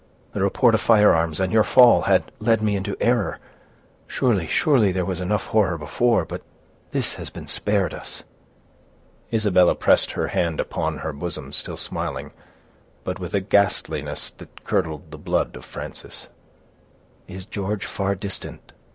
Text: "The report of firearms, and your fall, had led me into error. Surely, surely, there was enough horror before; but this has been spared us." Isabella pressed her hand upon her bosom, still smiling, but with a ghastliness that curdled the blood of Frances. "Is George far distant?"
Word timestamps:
"The 0.33 0.41
report 0.41 0.73
of 0.73 0.81
firearms, 0.81 1.39
and 1.39 1.53
your 1.53 1.63
fall, 1.63 2.01
had 2.01 2.31
led 2.39 2.59
me 2.63 2.75
into 2.75 2.97
error. 2.99 3.37
Surely, 4.07 4.47
surely, 4.47 4.91
there 4.91 5.05
was 5.05 5.21
enough 5.21 5.45
horror 5.45 5.77
before; 5.77 6.25
but 6.25 6.41
this 6.89 7.13
has 7.17 7.29
been 7.29 7.45
spared 7.45 7.93
us." 7.93 8.23
Isabella 9.31 9.75
pressed 9.75 10.13
her 10.13 10.29
hand 10.29 10.59
upon 10.59 10.97
her 10.97 11.13
bosom, 11.13 11.53
still 11.53 11.77
smiling, 11.77 12.31
but 13.03 13.19
with 13.19 13.35
a 13.35 13.41
ghastliness 13.41 14.31
that 14.31 14.63
curdled 14.63 15.11
the 15.11 15.19
blood 15.19 15.55
of 15.55 15.65
Frances. 15.65 16.29
"Is 17.27 17.45
George 17.45 17.85
far 17.85 18.15
distant?" 18.15 18.71